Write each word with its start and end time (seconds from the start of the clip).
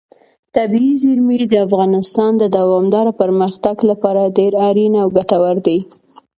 طبیعي 0.55 0.93
زیرمې 1.03 1.37
د 1.47 1.55
افغانستان 1.67 2.31
د 2.37 2.43
دوامداره 2.57 3.11
پرمختګ 3.21 3.75
لپاره 3.89 4.33
ډېر 4.37 4.53
اړین 4.67 4.93
او 5.01 5.07
ګټور 5.17 5.55
دي. 5.67 5.79